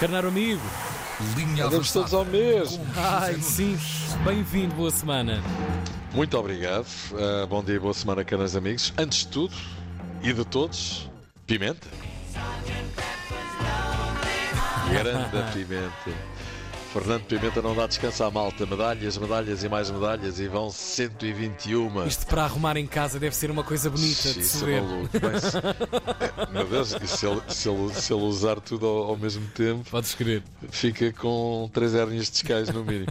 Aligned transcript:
Carneiro 0.00 0.28
amigo. 0.28 0.60
Linha 1.36 1.66
Andamos 1.66 1.92
todos 1.92 2.12
ao 2.12 2.24
mesmo. 2.24 2.84
Ai, 2.96 3.34
sim. 3.40 3.78
Bem-vindo, 4.24 4.74
boa 4.74 4.90
semana. 4.90 5.40
Muito 6.12 6.36
obrigado. 6.36 6.86
Uh, 7.12 7.46
bom 7.46 7.62
dia, 7.62 7.78
boa 7.78 7.94
semana, 7.94 8.24
caros 8.24 8.56
amigos. 8.56 8.92
Antes 8.98 9.20
de 9.20 9.28
tudo 9.28 9.54
e 10.22 10.32
de 10.32 10.44
todos, 10.44 11.08
pimenta. 11.46 11.86
Grande 14.90 15.52
pimenta. 15.52 16.10
Fernando 16.94 17.24
Pimenta 17.24 17.60
não 17.60 17.74
dá 17.74 17.88
descanso 17.88 18.22
à 18.22 18.30
malta. 18.30 18.64
Medalhas, 18.64 19.18
medalhas 19.18 19.64
e 19.64 19.68
mais 19.68 19.90
medalhas 19.90 20.38
e 20.38 20.46
vão 20.46 20.70
121. 20.70 22.06
Isto 22.06 22.24
para 22.26 22.44
arrumar 22.44 22.76
em 22.76 22.86
casa 22.86 23.18
deve 23.18 23.34
ser 23.34 23.50
uma 23.50 23.64
coisa 23.64 23.90
bonita 23.90 24.28
de 24.32 24.34
se 24.34 24.40
Isso 24.40 24.64
ver. 24.64 24.74
é 24.78 24.80
maluco. 24.80 25.08
Mas, 25.20 25.54
é, 25.56 26.46
meu 26.52 26.64
Deus, 26.64 26.90
se 26.90 27.26
ele, 27.26 27.40
se 27.48 27.68
ele- 27.68 27.94
se 27.94 28.12
ele 28.12 28.22
usar 28.22 28.60
tudo 28.60 28.86
ao, 28.86 29.02
ao 29.10 29.16
mesmo 29.16 29.44
tempo, 29.48 29.90
Podes 29.90 30.14
crer. 30.14 30.44
fica 30.70 31.12
com 31.12 31.68
três 31.72 31.94
hérnias 31.96 32.30
discais 32.30 32.68
no 32.68 32.84
mínimo. 32.84 33.06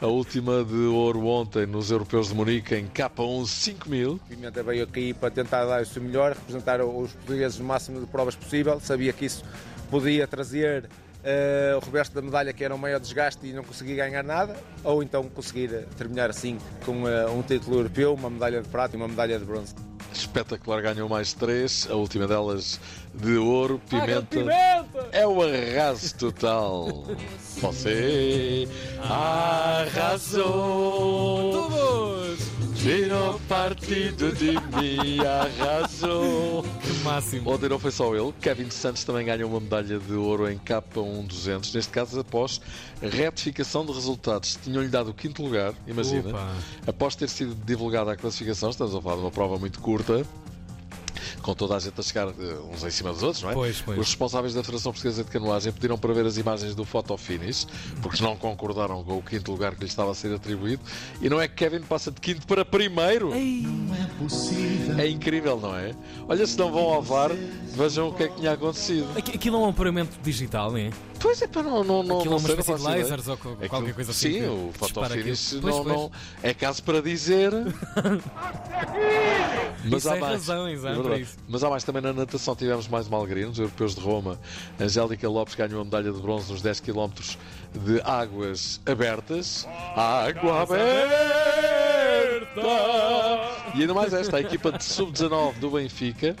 A 0.00 0.06
última 0.08 0.64
de 0.64 0.74
ouro 0.86 1.24
ontem 1.26 1.66
nos 1.66 1.92
Europeus 1.92 2.28
de 2.30 2.34
Munique 2.34 2.74
em 2.74 2.88
K1 2.88 3.46
5000. 3.46 4.20
Pimenta 4.28 4.60
veio 4.64 4.82
aqui 4.82 5.14
para 5.14 5.30
tentar 5.30 5.64
dar 5.66 5.82
o 5.82 5.86
seu 5.86 6.02
melhor, 6.02 6.32
representar 6.32 6.80
os 6.84 7.12
portugueses 7.12 7.58
no 7.60 7.64
máximo 7.64 8.00
de 8.00 8.06
provas 8.06 8.34
possível. 8.34 8.80
Sabia 8.80 9.12
que 9.12 9.24
isso 9.26 9.44
podia 9.88 10.26
trazer 10.26 10.88
eh, 11.24 11.74
o 11.76 11.84
reverso 11.84 12.12
da 12.12 12.22
medalha, 12.22 12.52
que 12.52 12.64
era 12.64 12.74
um 12.74 12.78
maior 12.78 13.00
desgaste 13.00 13.46
e 13.46 13.52
não 13.52 13.62
conseguir 13.62 13.96
ganhar 13.96 14.22
nada, 14.22 14.56
ou 14.82 15.02
então 15.02 15.28
conseguir 15.28 15.72
eh, 15.74 15.84
terminar 15.96 16.30
assim 16.30 16.58
com 16.84 17.08
eh, 17.08 17.26
um 17.26 17.42
título 17.42 17.78
europeu, 17.78 18.14
uma 18.14 18.30
medalha 18.30 18.62
de 18.62 18.68
prata 18.68 18.96
e 18.96 18.98
uma 18.98 19.08
medalha 19.08 19.38
de 19.38 19.44
bronze. 19.44 19.74
Espetacular, 20.12 20.82
ganhou 20.82 21.08
mais 21.08 21.32
três. 21.32 21.86
A 21.88 21.94
última 21.94 22.26
delas 22.26 22.80
de 23.14 23.36
ouro. 23.36 23.80
Pimenta. 23.88 24.22
Pimenta! 24.22 25.08
É 25.12 25.26
o 25.26 25.40
arraso 25.40 26.14
total. 26.16 27.04
Você 27.60 28.68
arrasou. 29.08 30.42
Todos! 31.52 32.09
Virou 32.82 33.38
partido 33.46 34.32
de 34.32 34.52
mim, 34.52 35.18
arrasou. 35.20 36.62
Que 36.62 36.92
máximo. 37.04 37.50
Ontem 37.50 37.68
não 37.68 37.78
foi 37.78 37.90
só 37.90 38.14
ele, 38.16 38.32
Kevin 38.40 38.70
Santos 38.70 39.04
também 39.04 39.26
ganhou 39.26 39.50
uma 39.50 39.60
medalha 39.60 39.98
de 39.98 40.14
ouro 40.14 40.50
em 40.50 40.58
K1 40.58 41.26
200, 41.26 41.74
neste 41.74 41.92
caso 41.92 42.18
após 42.18 42.58
retificação 43.02 43.84
de 43.84 43.92
resultados. 43.92 44.58
Tinham-lhe 44.64 44.88
dado 44.88 45.10
o 45.10 45.14
quinto 45.14 45.42
lugar, 45.42 45.74
imagina. 45.86 46.30
Opa. 46.30 46.56
Após 46.86 47.14
ter 47.14 47.28
sido 47.28 47.54
divulgada 47.54 48.12
a 48.12 48.16
classificação, 48.16 48.70
estamos 48.70 48.94
a 48.94 49.02
falar 49.02 49.16
de 49.16 49.22
uma 49.22 49.30
prova 49.30 49.58
muito 49.58 49.78
curta, 49.80 50.24
com 51.40 51.54
toda 51.54 51.76
a 51.76 51.78
gente 51.78 51.98
a 51.98 52.02
chegar 52.02 52.28
eh, 52.28 52.32
uns 52.72 52.82
em 52.84 52.90
cima 52.90 53.12
dos 53.12 53.22
outros, 53.22 53.42
não 53.42 53.50
é? 53.50 53.54
Pois, 53.54 53.80
pois. 53.80 53.98
Os 53.98 54.06
responsáveis 54.06 54.54
da 54.54 54.62
Federação 54.62 54.92
Portuguesa 54.92 55.24
de 55.24 55.30
Canoagem 55.30 55.72
pediram 55.72 55.98
para 55.98 56.12
ver 56.12 56.26
as 56.26 56.36
imagens 56.36 56.74
do 56.74 56.84
photo 56.84 57.16
finish, 57.16 57.66
porque 58.02 58.22
não 58.22 58.36
concordaram 58.36 59.02
com 59.02 59.18
o 59.18 59.22
quinto 59.22 59.50
lugar 59.50 59.74
que 59.74 59.80
lhe 59.80 59.86
estava 59.88 60.10
a 60.10 60.14
ser 60.14 60.34
atribuído. 60.34 60.82
E 61.20 61.28
não 61.28 61.40
é 61.40 61.48
que 61.48 61.54
Kevin 61.54 61.80
passa 61.80 62.10
de 62.10 62.20
quinto 62.20 62.46
para 62.46 62.64
primeiro. 62.64 63.32
Ei, 63.34 63.66
É 64.98 65.08
incrível, 65.08 65.58
não 65.60 65.76
é? 65.76 65.92
Olha, 66.28 66.46
se 66.46 66.56
não 66.58 66.70
vão 66.70 66.84
ao 66.92 67.02
VAR, 67.02 67.30
vejam 67.74 68.08
o 68.08 68.14
que 68.14 68.24
é 68.24 68.28
que 68.28 68.36
tinha 68.36 68.52
acontecido. 68.52 69.06
aqui- 69.16 69.32
aquilo 69.34 69.56
é 69.56 69.58
um 69.60 69.68
apuramento 69.68 70.18
digital, 70.22 70.70
não 70.70 70.78
é? 70.78 70.90
Pois 71.20 71.42
é, 71.42 71.46
para 71.46 71.62
não, 71.62 71.84
não, 71.84 72.02
não, 72.02 72.18
Aquilo 72.18 72.34
é 72.36 72.38
não 72.40 72.46
uma 72.46 72.62
sei, 72.62 72.74
não 72.76 72.82
lasers 72.84 73.28
ou 73.28 73.34
Aquilo- 73.34 73.56
qualquer 73.68 73.94
coisa 73.94 74.10
assim. 74.10 74.32
Sim, 74.32 74.46
o 74.48 74.70
dispara 74.70 74.88
photo 74.88 75.04
aquilo. 75.04 75.22
finish 75.24 75.58
Pois, 75.60 75.74
não, 75.76 75.84
pois. 75.84 75.96
não 75.96 76.10
é 76.42 76.54
caso 76.54 76.82
para 76.82 77.02
dizer. 77.02 77.52
Mas 79.84 80.00
Isso 80.04 80.10
há 80.10 80.16
é 80.16 80.20
mais. 80.20 80.50
há 80.50 80.54
É. 80.56 81.26
Mas 81.48 81.64
há 81.64 81.70
mais 81.70 81.84
também 81.84 82.02
na 82.02 82.12
natação. 82.12 82.54
Tivemos 82.54 82.86
mais 82.88 83.06
uma 83.08 83.16
alegria 83.18 83.46
nos 83.46 83.58
europeus 83.58 83.94
de 83.94 84.00
Roma. 84.00 84.38
Angélica 84.78 85.28
Lopes 85.28 85.54
ganhou 85.54 85.80
a 85.80 85.84
medalha 85.84 86.12
de 86.12 86.20
bronze 86.20 86.50
nos 86.52 86.60
10 86.62 86.80
km 86.80 87.08
de 87.74 88.00
águas 88.02 88.80
abertas. 88.84 89.66
Água 89.96 90.62
aberta! 90.62 91.50
E 93.74 93.82
ainda 93.82 93.94
mais 93.94 94.12
esta, 94.12 94.36
a 94.36 94.40
equipa 94.40 94.72
de 94.72 94.82
sub-19 94.82 95.54
do 95.58 95.70
Benfica 95.70 96.34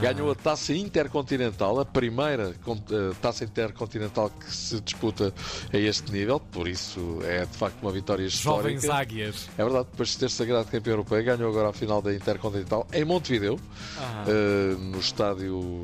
ganhou 0.00 0.30
a 0.30 0.34
taça 0.34 0.72
intercontinental, 0.72 1.78
a 1.78 1.84
primeira 1.84 2.54
eh, 2.66 3.14
taça 3.20 3.44
intercontinental 3.44 4.30
que 4.30 4.50
se 4.54 4.80
disputa 4.80 5.32
a 5.72 5.76
este 5.76 6.10
nível, 6.10 6.40
por 6.40 6.66
isso 6.66 7.18
é 7.22 7.44
de 7.44 7.56
facto 7.56 7.82
uma 7.82 7.92
vitória 7.92 8.24
histórica. 8.24 8.62
Jovens 8.80 8.88
águias. 8.88 9.48
É 9.58 9.62
verdade, 9.62 9.88
depois 9.90 10.08
de 10.10 10.18
ter 10.18 10.30
sagrado 10.30 10.68
campeão 10.70 10.92
europeu, 10.92 11.22
ganhou 11.22 11.50
agora 11.50 11.68
a 11.68 11.72
final 11.72 12.00
da 12.00 12.14
Intercontinental 12.14 12.86
em 12.92 13.04
Montevideo, 13.04 13.60
Ah. 13.98 14.24
eh, 14.26 14.74
no 14.78 14.98
estádio 14.98 15.82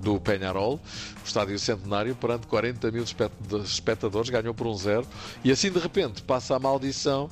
do 0.00 0.20
Penharol, 0.20 0.74
o 1.22 1.26
estádio 1.26 1.58
centenário, 1.58 2.14
perante 2.14 2.46
40 2.46 2.90
mil 2.92 3.04
espectadores, 3.64 4.30
ganhou 4.30 4.54
por 4.54 4.66
um 4.68 4.74
zero, 4.76 5.06
e 5.42 5.50
assim 5.50 5.70
de 5.70 5.78
repente 5.80 6.22
passa 6.22 6.54
a 6.54 6.58
maldição 6.58 7.28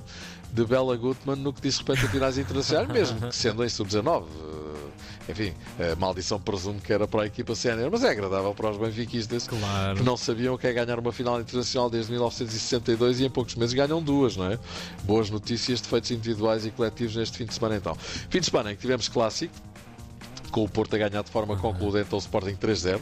de 0.53 0.65
Bela 0.65 0.97
Gutmann 0.97 1.37
no 1.37 1.53
que 1.53 1.61
diz 1.61 1.77
respeito 1.77 2.07
a 2.07 2.09
finais 2.09 2.39
internacionais, 2.39 2.89
mesmo 2.89 3.21
que 3.29 3.37
sendo 3.37 3.65
em 3.65 3.69
sub-19. 3.69 4.25
eh, 4.25 5.31
Enfim, 5.31 5.53
a 5.93 5.95
maldição 5.97 6.41
presumo 6.41 6.81
que 6.81 6.91
era 6.91 7.07
para 7.07 7.23
a 7.25 7.27
equipa 7.27 7.55
sénior, 7.55 7.91
mas 7.93 8.03
é 8.03 8.09
agradável 8.11 8.55
para 8.55 8.71
os 8.71 8.79
benfiquistas 8.79 9.47
Claro. 9.47 9.99
que 9.99 10.03
não 10.03 10.17
sabiam 10.17 10.55
o 10.55 10.59
que 10.59 10.67
é 10.67 10.73
ganhar 10.73 10.99
uma 10.99 11.13
final 11.13 11.39
internacional 11.39 11.91
desde 11.91 12.11
1962 12.13 13.21
e 13.21 13.27
em 13.27 13.31
poucos 13.31 13.55
meses 13.55 13.75
ganham 13.75 14.03
duas, 14.03 14.37
não 14.39 14.51
é? 14.51 14.59
Boas 15.05 15.29
notícias 15.29 15.83
de 15.83 15.89
feitos 15.89 16.11
individuais 16.11 16.65
e 16.65 16.71
coletivos 16.71 17.15
neste 17.15 17.37
fim 17.37 17.45
de 17.45 17.53
semana 17.53 17.77
então. 17.77 17.95
Fim 17.95 18.41
de 18.41 18.47
semana 18.47 18.73
em 18.73 18.75
que 18.75 18.81
tivemos 18.81 19.07
clássico, 19.09 19.53
com 20.51 20.65
o 20.65 20.69
Porto 20.69 20.95
a 20.97 20.99
ganhar 20.99 21.23
de 21.23 21.31
forma 21.31 21.57
concludente 21.59 22.09
ao 22.15 22.19
Sporting 22.21 22.55
3-0. 22.57 22.99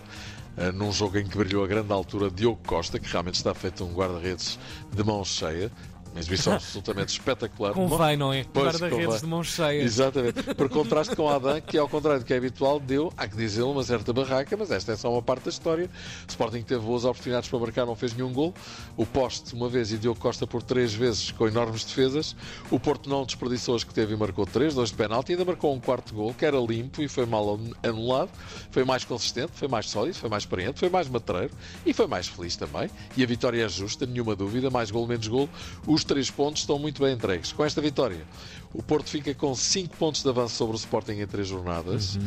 eh, 0.58 0.72
Num 0.72 0.90
jogo 0.90 1.18
em 1.18 1.24
que 1.28 1.38
brilhou 1.38 1.62
a 1.62 1.66
grande 1.68 1.92
altura 1.92 2.28
Diogo 2.28 2.58
Costa, 2.66 2.98
que 2.98 3.08
realmente 3.08 3.34
está 3.36 3.54
feito 3.54 3.84
um 3.84 3.92
guarda-redes 3.94 4.58
de 4.92 5.04
mão 5.04 5.24
cheia. 5.24 5.70
Uma 6.16 6.21
exibição 6.21 6.54
absolutamente 6.54 7.12
espetacular. 7.12 7.75
Convém, 7.75 8.16
não 8.16 8.32
é? 8.32 8.43
Guarda-redes 8.43 9.21
de 9.21 9.27
mão 9.27 9.44
cheia. 9.44 9.82
Exatamente. 9.82 10.43
Por 10.54 10.66
contraste 10.71 11.15
com 11.15 11.28
Adam, 11.28 11.60
que 11.60 11.77
ao 11.77 11.87
contrário 11.87 12.21
do 12.21 12.25
que 12.25 12.32
é 12.32 12.38
habitual, 12.38 12.81
deu, 12.81 13.12
há 13.19 13.28
que 13.28 13.37
dizer, 13.37 13.60
uma 13.60 13.82
certa 13.82 14.15
barraca, 14.15 14.56
mas 14.56 14.71
esta 14.71 14.93
é 14.93 14.97
só 14.97 15.12
uma 15.12 15.21
parte 15.21 15.44
da 15.44 15.50
história. 15.50 15.91
O 16.27 16.31
Sporting 16.31 16.62
teve 16.62 16.81
boas 16.81 17.04
oportunidades 17.04 17.50
para 17.50 17.59
marcar, 17.59 17.84
não 17.84 17.94
fez 17.94 18.15
nenhum 18.15 18.32
gol. 18.32 18.54
O 18.97 19.04
poste, 19.04 19.54
uma 19.54 19.69
vez, 19.69 19.93
e 19.93 19.99
Diogo 19.99 20.19
Costa 20.19 20.47
por 20.47 20.62
três 20.62 20.94
vezes, 20.94 21.31
com 21.32 21.47
enormes 21.47 21.84
defesas. 21.84 22.34
O 22.71 22.81
Porto 22.81 23.10
não 23.10 23.27
desperdiçou 23.27 23.77
as 23.77 23.84
que 23.84 23.93
teve 23.93 24.15
e 24.15 24.16
marcou 24.16 24.47
três, 24.47 24.72
dois 24.72 24.88
de 24.88 24.97
penalti, 24.97 25.33
e 25.33 25.33
ainda 25.34 25.44
marcou 25.44 25.75
um 25.75 25.81
quarto 25.81 26.15
gol, 26.15 26.33
que 26.33 26.47
era 26.47 26.56
limpo 26.56 27.03
e 27.03 27.09
foi 27.09 27.27
mal 27.27 27.60
anulado. 27.83 28.31
Foi 28.71 28.84
mais 28.84 29.04
consistente, 29.04 29.53
foi 29.53 29.69
mais 29.69 29.91
sólido, 29.91 30.16
foi 30.16 30.31
mais 30.31 30.44
experiente, 30.44 30.81
foi 30.81 30.88
mais 30.88 31.10
matreiro 31.10 31.53
e 31.84 31.93
foi 31.93 32.06
mais 32.06 32.27
feliz 32.27 32.56
também. 32.56 32.88
E 33.19 33.22
a 33.22 33.27
vitória 33.27 33.62
é 33.62 33.69
justa, 33.69 34.06
nenhuma 34.06 34.34
dúvida, 34.34 34.71
mais 34.71 34.91
gol, 34.91 35.06
menos 35.06 35.28
gol. 35.28 35.47
Os 35.87 36.05
três 36.06 36.30
pontos 36.30 36.62
estão 36.62 36.78
muito 36.78 37.02
bem 37.02 37.12
entregues. 37.14 37.52
Com 37.52 37.64
esta 37.64 37.80
vitória, 37.80 38.24
o 38.72 38.82
Porto 38.82 39.08
fica 39.08 39.34
com 39.34 39.54
5 39.54 39.96
pontos 39.96 40.22
de 40.22 40.28
avanço 40.28 40.54
sobre 40.54 40.74
o 40.74 40.78
Sporting 40.78 41.12
em 41.12 41.26
3 41.26 41.46
jornadas. 41.46 42.18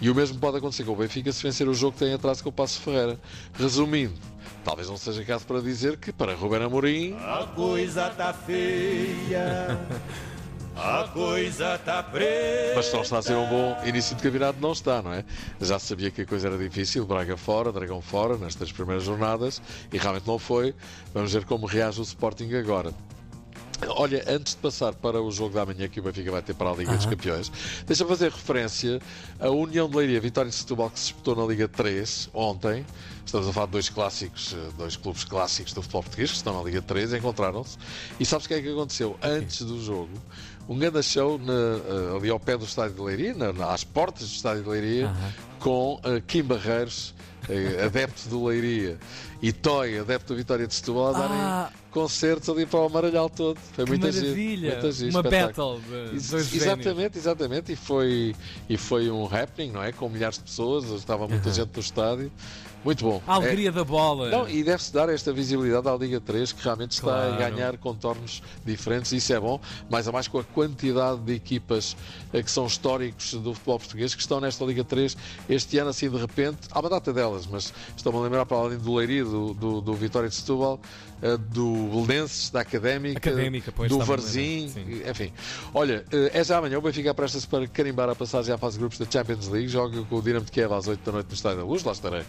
E 0.00 0.10
o 0.10 0.14
mesmo 0.14 0.38
pode 0.38 0.58
acontecer 0.58 0.84
com 0.84 0.92
o 0.92 0.96
Benfica 0.96 1.32
se 1.32 1.42
vencer 1.42 1.68
o 1.68 1.74
jogo 1.74 1.92
que 1.92 2.00
tem 2.00 2.12
atrás 2.12 2.42
com 2.42 2.48
o 2.48 2.52
Passo 2.52 2.80
Ferreira. 2.80 3.18
Resumindo, 3.54 4.14
talvez 4.64 4.88
não 4.88 4.96
seja 4.96 5.24
caso 5.24 5.46
para 5.46 5.60
dizer 5.60 5.96
que 5.96 6.12
para 6.12 6.34
Ruben 6.34 6.62
Amorim 6.62 7.14
A 7.18 7.46
coisa 7.54 8.10
tá 8.10 8.32
feia, 8.32 9.78
a 10.76 11.08
coisa 11.12 11.78
tá 11.78 12.02
preta. 12.02 12.72
Mas 12.76 12.86
se 12.86 12.94
não 12.94 13.02
está 13.02 13.18
a 13.18 13.22
ser 13.22 13.34
um 13.34 13.48
bom 13.48 13.76
início 13.84 14.16
de 14.16 14.22
campeonato, 14.22 14.58
não 14.60 14.72
está, 14.72 15.02
não 15.02 15.12
é? 15.12 15.24
Já 15.60 15.78
se 15.78 15.86
sabia 15.86 16.10
que 16.10 16.22
a 16.22 16.26
coisa 16.26 16.48
era 16.48 16.58
difícil, 16.58 17.04
Braga 17.06 17.36
fora, 17.36 17.70
Dragão 17.70 18.00
fora, 18.00 18.36
nestas 18.36 18.72
primeiras 18.72 19.04
jornadas, 19.04 19.62
e 19.92 19.98
realmente 19.98 20.26
não 20.26 20.38
foi. 20.38 20.74
Vamos 21.14 21.32
ver 21.32 21.44
como 21.44 21.66
reage 21.66 22.00
o 22.00 22.02
Sporting 22.02 22.52
agora. 22.54 22.92
Olha, 23.88 24.24
antes 24.28 24.54
de 24.54 24.60
passar 24.60 24.94
para 24.94 25.20
o 25.20 25.30
jogo 25.30 25.54
da 25.54 25.66
manhã 25.66 25.88
que 25.88 25.98
o 26.00 26.02
Benfica 26.02 26.30
vai 26.30 26.40
ter 26.42 26.54
para 26.54 26.70
a 26.70 26.74
Liga 26.74 26.96
dos 26.96 27.04
Campeões, 27.06 27.50
deixa-me 27.86 28.08
fazer 28.10 28.30
referência 28.30 29.00
à 29.40 29.48
União 29.50 29.88
de 29.88 29.96
Leiria, 29.96 30.20
Vitória 30.20 30.50
de 30.50 30.56
Setúbal, 30.56 30.88
que 30.90 30.98
se 30.98 31.06
disputou 31.06 31.34
na 31.36 31.44
Liga 31.44 31.66
3 31.68 32.30
ontem. 32.32 32.86
Estamos 33.26 33.48
a 33.48 33.52
falar 33.52 33.66
de 33.66 33.72
dois 33.72 33.88
clássicos, 33.88 34.54
eh, 34.54 34.70
dois 34.78 34.96
clubes 34.96 35.24
clássicos 35.24 35.72
do 35.72 35.82
futebol 35.82 36.02
português 36.02 36.30
que 36.30 36.36
estão 36.36 36.56
na 36.56 36.62
Liga 36.64 36.80
3, 36.82 37.12
encontraram-se. 37.14 37.76
E 38.20 38.24
sabes 38.26 38.46
o 38.46 38.48
que 38.48 38.54
é 38.54 38.62
que 38.62 38.68
aconteceu? 38.72 39.16
Antes 39.22 39.62
do 39.62 39.80
jogo, 39.82 40.10
um 40.68 40.78
grande 40.78 41.02
show 41.02 41.38
na- 41.38 41.52
eh, 41.52 42.16
ali 42.16 42.30
ao 42.30 42.38
pé 42.40 42.56
do 42.56 42.64
Estádio 42.64 42.94
de 42.96 43.00
Leiria, 43.02 43.34
na- 43.34 43.72
às 43.72 43.84
portas 43.84 44.28
do 44.28 44.34
Estádio 44.34 44.62
de 44.64 44.68
Leiria, 44.68 45.12
com 45.58 46.00
eh, 46.04 46.22
Kim 46.26 46.42
Barreiros, 46.42 47.14
adepto 47.84 48.28
do 48.28 48.44
Leiria, 48.46 48.98
e 49.40 49.52
Toy, 49.52 49.98
adepto 49.98 50.32
da 50.32 50.36
Vitória 50.38 50.66
de 50.66 50.74
Setúbal, 50.74 51.08
a 51.08 51.12
darem 51.12 51.36
Ah. 51.40 51.70
Concertos 51.92 52.48
ali 52.48 52.66
para 52.66 52.80
o 52.80 52.86
Amaralhal 52.86 53.28
todo. 53.30 53.58
Foi 53.74 53.84
muito 53.84 54.02
maravilha! 54.02 54.80
Muito 54.80 54.92
giro, 54.92 55.10
Uma 55.10 55.22
battle 55.22 55.80
de. 55.80 56.16
Exatamente, 56.16 57.18
exatamente. 57.18 57.72
E 57.72 57.76
foi, 57.76 58.34
e 58.68 58.76
foi 58.76 59.10
um 59.10 59.24
happening, 59.26 59.70
não 59.70 59.82
é? 59.82 59.92
Com 59.92 60.08
milhares 60.08 60.38
de 60.38 60.44
pessoas, 60.44 60.86
estava 60.90 61.28
muita 61.28 61.52
gente 61.52 61.70
no 61.74 61.80
estádio. 61.80 62.32
Muito 62.84 63.04
bom. 63.04 63.22
A 63.28 63.34
alegria 63.34 63.70
da 63.70 63.84
bola. 63.84 64.26
É, 64.26 64.30
não, 64.32 64.48
e 64.48 64.64
deve-se 64.64 64.92
dar 64.92 65.08
esta 65.08 65.32
visibilidade 65.32 65.88
à 65.88 65.94
Liga 65.94 66.20
3 66.20 66.50
que 66.52 66.64
realmente 66.64 66.90
está 66.92 67.12
Claro. 67.12 67.34
a 67.34 67.36
ganhar 67.50 67.78
contornos 67.78 68.42
diferentes, 68.64 69.12
isso 69.12 69.32
é 69.32 69.38
bom, 69.38 69.60
mais 69.88 70.08
a 70.08 70.10
mais 70.12 70.26
com 70.26 70.40
a 70.40 70.42
quantidade 70.42 71.20
de 71.20 71.32
equipas 71.32 71.96
eh, 72.32 72.42
que 72.42 72.50
são 72.50 72.66
históricos 72.66 73.34
do 73.34 73.54
futebol 73.54 73.78
português 73.78 74.16
que 74.16 74.20
estão 74.20 74.40
nesta 74.40 74.64
Liga 74.64 74.82
3 74.82 75.16
este 75.48 75.78
ano, 75.78 75.90
assim 75.90 76.10
de 76.10 76.16
repente, 76.16 76.58
há 76.72 76.80
uma 76.80 76.90
data 76.90 77.12
delas, 77.12 77.46
mas 77.46 77.72
estou-me 77.96 78.18
a 78.18 78.22
lembrar 78.22 78.46
para 78.46 78.56
além 78.56 78.78
do 78.78 78.94
Leiria, 78.96 79.24
do, 79.24 79.54
do, 79.54 79.80
do 79.80 79.94
Vitória 79.94 80.28
de 80.28 80.34
Setúbal, 80.34 80.80
eh, 81.22 81.36
do 81.82 82.06
Belenenses, 82.06 82.50
da 82.50 82.60
Académica, 82.60 83.18
Académica, 83.18 83.72
pois, 83.74 83.90
do 83.90 84.00
a 84.00 84.04
Varzim, 84.04 84.68
sim. 84.68 85.02
enfim. 85.08 85.32
Olha, 85.74 86.04
eh, 86.12 86.30
é 86.34 86.44
já 86.44 86.58
amanhã, 86.58 86.78
o 86.78 86.82
Benfica 86.82 87.12
presta-se 87.14 87.46
para 87.46 87.66
carimbar 87.66 88.08
a 88.08 88.14
passagem 88.14 88.54
à 88.54 88.58
fase 88.58 88.74
de 88.74 88.80
grupos 88.80 88.98
da 88.98 89.06
Champions 89.10 89.48
League, 89.48 89.68
joga 89.68 90.02
com 90.02 90.16
o 90.16 90.22
Dinamo 90.22 90.44
de 90.44 90.52
Kiev 90.52 90.72
às 90.72 90.86
8 90.86 91.04
da 91.04 91.12
noite 91.12 91.26
no 91.28 91.34
Estádio 91.34 91.58
da 91.58 91.64
Luz, 91.64 91.84
lá 91.84 91.92
estarei 91.92 92.22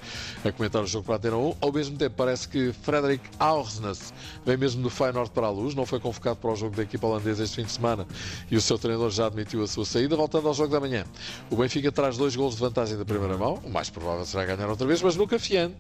a 0.44 0.52
comentar 0.52 0.82
o 0.84 0.88
jogo 0.88 1.06
para 1.06 1.16
a 1.16 1.18
Antena 1.18 1.38
1. 1.38 1.56
Ao 1.62 1.72
mesmo 1.72 1.98
tempo, 1.98 2.16
parece 2.16 2.48
que 2.48 2.74
Frederick 2.82 3.24
Aursnes 3.40 4.14
vem 4.46 4.58
mesmo 4.58 4.82
do 4.82 4.90
Feyenoord 4.90 5.32
para 5.32 5.48
a 5.48 5.50
Luz, 5.50 5.76
não 5.76 5.86
foi 5.86 6.00
convocado 6.00 6.38
para 6.38 6.52
o 6.52 6.56
jogo 6.56 6.76
da 6.76 6.84
equipa 6.84 7.08
holandesa 7.08 7.44
este 7.44 7.58
fim 7.58 7.64
de 7.64 7.72
semana 7.72 8.08
e 8.50 8.56
o 8.56 8.62
seu 8.62 8.78
treinador 8.78 9.10
já 9.10 9.28
admitiu 9.28 9.64
a 9.64 9.68
sua 9.68 9.86
saída. 9.86 10.16
Voltando 10.16 10.48
ao 10.48 10.54
jogo 10.54 10.72
da 10.72 10.80
manhã, 10.80 11.06
o 11.50 11.56
Benfica 11.56 11.92
traz 11.92 12.18
dois 12.18 12.36
golos 12.36 12.56
de 12.56 12.62
vantagem 12.62 12.98
da 12.98 13.06
primeira 13.06 13.38
mão, 13.38 13.60
o 13.64 13.70
mais 13.70 13.90
provável 13.90 14.26
será 14.26 14.46
ganhar 14.46 14.70
outra 14.70 14.88
vez, 14.88 15.02
mas 15.02 15.16
nunca 15.16 15.38
fiando, 15.40 15.76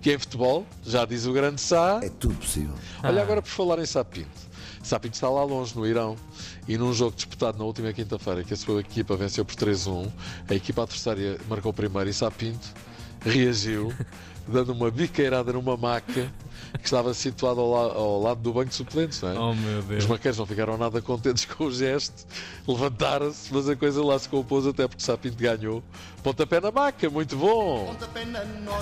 que 0.00 0.12
em 0.12 0.18
futebol, 0.18 0.66
já 0.84 1.04
diz 1.04 1.26
o 1.26 1.32
grande 1.32 1.60
Sá, 1.60 2.00
É 2.02 2.08
tudo 2.08 2.34
possível. 2.36 2.74
Olha 3.02 3.17
agora 3.18 3.42
por 3.42 3.48
falar 3.48 3.78
em 3.78 3.86
Sapinto. 3.86 4.48
Sapinto 4.82 5.14
está 5.14 5.28
lá 5.28 5.44
longe, 5.44 5.76
no 5.76 5.86
Irão, 5.86 6.16
e 6.66 6.78
num 6.78 6.92
jogo 6.92 7.14
disputado 7.14 7.58
na 7.58 7.64
última 7.64 7.92
quinta-feira, 7.92 8.44
que 8.44 8.54
a 8.54 8.56
sua 8.56 8.80
equipa 8.80 9.16
venceu 9.16 9.44
por 9.44 9.54
3-1, 9.54 10.10
a 10.48 10.54
equipa 10.54 10.82
adversária 10.82 11.38
marcou 11.48 11.72
primeiro 11.72 12.08
e 12.08 12.14
Sapinto 12.14 12.68
reagiu, 13.20 13.92
dando 14.46 14.72
uma 14.72 14.90
biqueirada 14.90 15.52
numa 15.52 15.76
maca 15.76 16.32
que 16.78 16.84
estava 16.84 17.12
situada 17.14 17.60
ao, 17.60 17.70
la- 17.70 17.94
ao 17.94 18.22
lado 18.22 18.40
do 18.40 18.52
banco 18.52 18.68
de 18.70 18.74
suplentes, 18.74 19.20
não 19.22 19.30
é? 19.30 19.38
Oh 19.38 19.54
meu 19.54 19.78
Os 19.80 19.84
Deus. 19.86 20.06
maqueiros 20.06 20.38
não 20.38 20.46
ficaram 20.46 20.76
nada 20.76 21.00
contentes 21.00 21.44
com 21.44 21.64
o 21.64 21.72
gesto, 21.72 22.26
levantaram-se, 22.66 23.52
mas 23.52 23.68
a 23.68 23.76
coisa 23.76 24.02
lá 24.04 24.18
se 24.18 24.28
compôs 24.28 24.66
até 24.66 24.86
porque 24.86 25.02
Sapinto 25.02 25.36
ganhou. 25.36 25.82
Pontapé 26.22 26.60
na 26.60 26.70
maca, 26.72 27.08
muito 27.08 27.36
bom! 27.36 27.94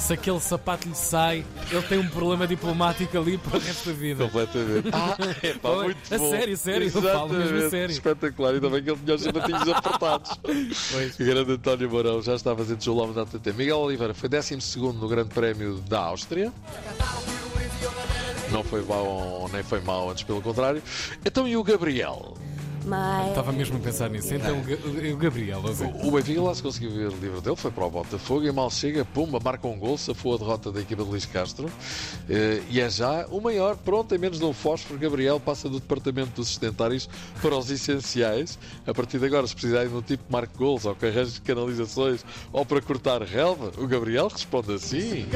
Se 0.01 0.15
aquele 0.15 0.41
sapato 0.41 0.89
lhe 0.89 0.95
sai, 0.95 1.45
ele 1.71 1.83
tem 1.83 1.99
um 1.99 2.09
problema 2.09 2.47
diplomático 2.47 3.17
ali 3.17 3.37
para 3.39 3.59
o 3.59 3.61
resto 3.61 3.91
da 3.91 3.93
vida. 3.95 4.25
Completamente. 4.25 4.89
Ah, 4.93 5.17
é 5.47 5.53
pá, 5.53 5.71
muito 5.85 6.15
a 6.15 6.19
bom. 6.19 6.31
sério, 6.31 6.57
sério, 6.57 6.87
eu 6.87 6.91
falo 7.03 7.29
mesmo 7.29 7.43
a 7.43 7.45
Exatamente. 7.45 7.71
sério. 7.71 7.93
Espetacular, 7.93 8.55
ainda 8.55 8.71
bem 8.71 8.83
que 8.83 8.91
ele 8.91 9.01
tinha 9.05 9.15
os 9.17 9.23
sapatinhos 9.23 9.69
apertados. 9.69 10.31
Pois. 10.43 11.21
O 11.21 11.25
grande 11.25 11.53
António 11.53 11.91
Mourão 11.91 12.23
já 12.23 12.35
está 12.35 12.53
a 12.53 12.57
fazer 12.57 12.77
de 12.77 13.39
tempo. 13.39 13.59
Miguel 13.59 13.79
Oliveira 13.79 14.15
foi 14.15 14.29
12 14.29 14.57
no 14.99 15.07
Grande 15.07 15.29
Prémio 15.29 15.75
da 15.87 16.01
Áustria. 16.01 16.53
Não 18.57 18.65
foi 18.65 18.81
bom, 18.81 19.51
nem 19.53 19.63
foi 19.63 19.83
mau, 19.83 20.09
antes 20.09 20.23
pelo 20.23 20.41
contrário. 20.41 20.83
Então 21.23 21.47
e 21.47 21.59
o 21.59 21.63
Gabriel? 21.63 22.33
Estava 23.29 23.53
mesmo 23.53 23.77
a 23.77 23.81
pensar 23.81 24.09
nisso. 24.09 24.33
Então, 24.35 24.59
o 24.59 24.63
Ga- 24.63 24.79
o 25.13 25.17
Gabriel, 25.17 25.63
seja, 25.75 25.91
O 26.05 26.11
Benfica 26.11 26.41
lá 26.43 26.55
se 26.55 26.63
conseguiu 26.63 26.91
ver 26.93 27.09
o 27.09 27.17
livro 27.17 27.41
dele, 27.41 27.57
foi 27.57 27.71
para 27.71 27.85
o 27.85 27.91
Botafogo 27.91 28.45
e 28.47 28.53
mal 28.53 28.71
chega, 28.71 29.05
pumba, 29.05 29.41
marca 29.43 29.67
um 29.67 29.79
gol, 29.79 29.99
safou 29.99 30.35
a 30.35 30.39
derrota 30.39 30.71
da 30.71 30.81
equipa 30.81 31.03
de 31.03 31.11
Luís 31.11 31.25
Castro 31.27 31.69
Eh, 32.29 32.63
e 32.71 32.81
é 32.81 32.89
já 32.91 33.27
o 33.31 33.41
maior, 33.41 33.77
pronto, 33.77 34.15
em 34.15 34.19
menos 34.19 34.39
de 34.39 34.45
um 34.45 34.53
fósforo, 34.53 34.99
Gabriel 34.99 35.39
passa 35.41 35.69
do 35.69 35.79
departamento 35.81 36.31
dos 36.37 36.49
sustentários 36.49 37.09
para 37.41 37.57
os 37.57 37.71
essenciais. 37.71 38.59
A 38.87 38.93
partir 38.95 39.19
de 39.19 39.27
agora, 39.27 39.47
se 39.47 39.55
precisarem 39.55 39.89
de 39.89 39.95
um 39.95 40.03
tipo 40.03 40.25
que 40.25 40.33
marque 40.33 40.57
gols 40.57 40.85
ou 40.85 40.95
que 40.95 41.07
arranje 41.07 41.41
canalizações 41.41 42.25
ou 42.53 42.65
para 42.65 42.81
cortar 42.81 43.23
relva, 43.23 43.73
o 43.79 43.87
Gabriel 43.87 44.29
responde 44.29 44.73
assim. 44.75 45.27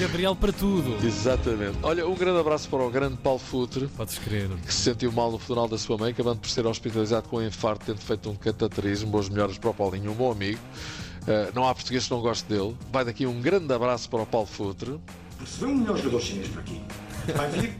Gabriel 0.00 0.36
para 0.36 0.52
tudo. 0.52 0.96
Exatamente. 1.04 1.78
Olha, 1.82 2.06
um 2.06 2.14
grande 2.14 2.38
abraço 2.40 2.68
para 2.68 2.82
o 2.82 2.90
grande 2.90 3.16
Paulo 3.16 3.38
Futre, 3.38 3.88
Podes 3.96 4.18
crer. 4.18 4.48
que 4.64 4.72
se 4.72 4.82
sentiu 4.82 5.10
mal 5.12 5.30
no 5.30 5.38
funeral 5.38 5.68
da 5.68 5.78
sua 5.78 5.96
mãe, 5.98 6.14
acabando 6.16 6.38
por 6.40 6.48
ser 6.48 6.66
hospitalizado 6.66 7.28
com 7.28 7.36
um 7.36 7.46
infarto, 7.46 7.84
tendo 7.84 8.00
feito 8.00 8.30
um 8.30 8.34
cateterismo. 8.34 9.10
Boas 9.10 9.28
melhoras 9.28 9.58
para 9.58 9.68
o 9.70 9.74
Paulinho, 9.74 10.10
um 10.10 10.14
bom 10.14 10.32
amigo. 10.32 10.58
Uh, 11.22 11.52
não 11.54 11.68
há 11.68 11.74
português 11.74 12.04
que 12.04 12.10
não 12.10 12.22
goste 12.22 12.48
dele. 12.48 12.74
Vai 12.90 13.04
daqui 13.04 13.26
um 13.26 13.40
grande 13.40 13.72
abraço 13.74 14.08
para 14.08 14.22
o 14.22 14.26
Paulo 14.26 14.46
Futre. 14.46 14.98
Se 15.44 15.60
vem 15.60 15.70
um 15.70 15.74
melhor 15.76 15.96
jogador 15.98 16.20
chinês 16.22 16.48
para 16.48 16.60
aqui, 16.62 16.80
vai 17.34 17.50
vir 17.50 17.76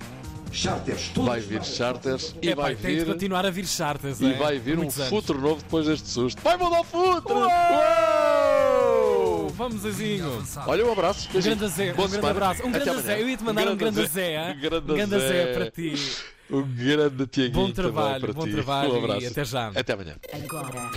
charters, 0.52 1.08
todos 1.14 1.30
Vai 1.30 1.40
vir 1.40 1.64
charters 1.64 2.34
e 2.42 2.50
Epá, 2.50 2.62
vai 2.62 2.76
tem 2.76 2.98
de 2.98 3.04
vir. 3.04 3.12
continuar 3.12 3.46
a 3.46 3.50
vir 3.50 3.66
charters. 3.66 4.20
E 4.20 4.26
é? 4.26 4.34
vai 4.34 4.58
vir 4.58 4.74
um 4.74 4.78
muitos 4.82 4.98
anos. 4.98 5.10
futuro 5.10 5.40
novo 5.40 5.62
depois 5.62 5.86
deste 5.86 6.08
susto. 6.08 6.42
Vai 6.42 6.56
mudar 6.58 6.80
o 6.80 6.84
futuro! 6.84 7.38
Uou! 7.40 8.15
Vamos, 9.66 9.82
Zezinho. 9.82 10.44
Olha, 10.64 10.86
um 10.86 10.92
abraço. 10.92 11.28
Um 11.34 11.40
grande 11.40 11.66
Zé, 11.66 11.92
um 11.92 11.96
grande 12.08 12.26
abraço. 12.26 12.64
Um 12.64 12.70
grande. 12.70 13.02
Zé. 13.02 13.20
Eu 13.20 13.28
ia 13.28 13.36
te 13.36 13.42
mandar 13.42 13.66
um 13.68 13.76
grande 13.76 14.06
Zé. 14.06 14.52
Um 14.56 14.60
grande, 14.60 14.92
Um 14.92 14.94
grande 14.94 15.18
Zé 15.18 15.52
para 15.54 15.70
ti. 15.72 15.94
Um 16.48 16.62
grande 16.62 17.26
Tiaguinho 17.26 17.66
Bom 17.66 17.72
trabalho, 17.72 18.32
bom 18.32 18.46
trabalho 18.46 18.92
Um 18.92 19.00
e 19.00 19.04
abraço. 19.04 19.26
até 19.26 19.44
já. 19.44 19.72
Até 19.74 19.92
amanhã. 19.94 20.14
Agora, 20.32 20.90